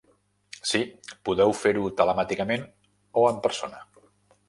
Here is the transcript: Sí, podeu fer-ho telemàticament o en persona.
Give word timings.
Sí, 0.69 0.81
podeu 1.29 1.53
fer-ho 1.59 1.93
telemàticament 2.01 2.67
o 3.25 3.29
en 3.33 3.43
persona. 3.49 3.89